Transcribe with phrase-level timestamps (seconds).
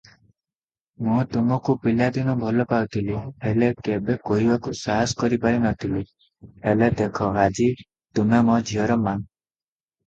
[1.07, 6.03] ମୁଁ ତମକୁ ପିଲାଦିନୁ ଭଲ ପାଉଥିଲି, ହେଲେ କେବେ କହିବାକୁ ସାହସ କରିପାରିନଥିଲି
[6.67, 7.71] ହେଲେ ଦେଖ ଆଜି
[8.21, 9.19] ତୁମେ ମୋ ଝିଅର ମା